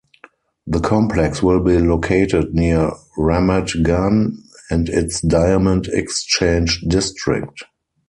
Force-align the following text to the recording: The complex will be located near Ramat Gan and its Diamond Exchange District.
The 0.65 0.79
complex 0.79 1.43
will 1.43 1.59
be 1.63 1.77
located 1.77 2.55
near 2.55 2.91
Ramat 3.19 3.85
Gan 3.85 4.41
and 4.71 4.89
its 4.89 5.21
Diamond 5.21 5.89
Exchange 5.91 6.81
District. 6.87 7.65